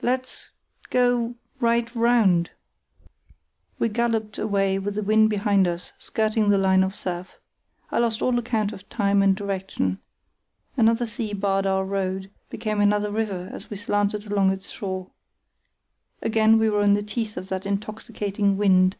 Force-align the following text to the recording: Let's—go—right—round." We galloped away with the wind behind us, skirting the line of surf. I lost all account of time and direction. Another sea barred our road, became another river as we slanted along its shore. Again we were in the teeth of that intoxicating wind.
Let's—go—right—round." 0.00 2.50
We 3.80 3.88
galloped 3.88 4.38
away 4.38 4.78
with 4.78 4.94
the 4.94 5.02
wind 5.02 5.28
behind 5.28 5.66
us, 5.66 5.92
skirting 5.98 6.50
the 6.50 6.56
line 6.56 6.84
of 6.84 6.94
surf. 6.94 7.40
I 7.90 7.98
lost 7.98 8.22
all 8.22 8.38
account 8.38 8.72
of 8.72 8.88
time 8.88 9.22
and 9.22 9.34
direction. 9.34 9.98
Another 10.76 11.04
sea 11.04 11.32
barred 11.32 11.66
our 11.66 11.84
road, 11.84 12.30
became 12.48 12.80
another 12.80 13.10
river 13.10 13.48
as 13.52 13.70
we 13.70 13.76
slanted 13.76 14.30
along 14.30 14.52
its 14.52 14.70
shore. 14.70 15.10
Again 16.22 16.58
we 16.60 16.70
were 16.70 16.82
in 16.82 16.94
the 16.94 17.02
teeth 17.02 17.36
of 17.36 17.48
that 17.48 17.66
intoxicating 17.66 18.56
wind. 18.56 18.94